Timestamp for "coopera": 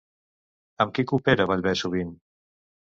1.13-1.49